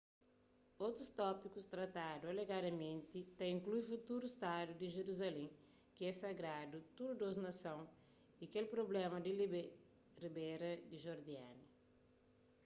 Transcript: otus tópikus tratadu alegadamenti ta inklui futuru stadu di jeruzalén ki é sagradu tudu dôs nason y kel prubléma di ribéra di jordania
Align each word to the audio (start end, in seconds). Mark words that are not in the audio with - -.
otus 0.85 1.09
tópikus 1.17 1.65
tratadu 1.73 2.23
alegadamenti 2.31 3.19
ta 3.37 3.45
inklui 3.55 3.81
futuru 3.89 4.25
stadu 4.35 4.71
di 4.75 4.87
jeruzalén 4.97 5.51
ki 5.95 6.01
é 6.11 6.13
sagradu 6.21 6.77
tudu 6.97 7.13
dôs 7.23 7.37
nason 7.45 7.83
y 8.43 8.45
kel 8.53 8.67
prubléma 8.73 9.17
di 9.21 9.31
ribéra 10.23 10.71
di 10.89 10.97
jordania 11.05 11.59